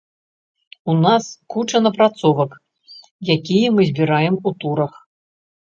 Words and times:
У 0.93 0.95
нас 1.05 1.25
куча 1.55 1.77
напрацовак, 1.87 2.51
якія 3.35 3.67
мы 3.77 3.81
збіраем 3.91 4.35
у 4.47 4.59
турах. 4.65 4.99